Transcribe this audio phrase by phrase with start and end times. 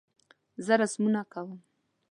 [0.65, 1.59] زه رسمونه کوم